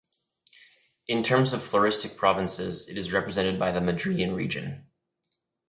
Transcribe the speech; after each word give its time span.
In 1.07 1.21
terms 1.21 1.53
of 1.53 1.61
floristic 1.61 2.17
provinces, 2.17 2.89
it 2.89 2.97
is 2.97 3.13
represented 3.13 3.59
by 3.59 3.71
the 3.71 3.81
Madrean 3.81 4.35
Region. 4.35 4.87